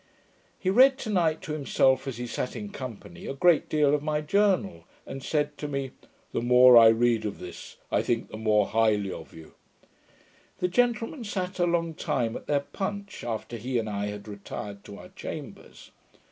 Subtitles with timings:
[0.57, 4.01] He read to night, to himself, as he sat in company, a great deal of
[4.01, 5.91] my Journal, and said to me,
[6.31, 9.53] 'The more I read of this, I think the more highly of you.'
[10.57, 14.83] The gentlemen sat a long time at their punch, after he and I had retired
[14.85, 15.91] to our chambers.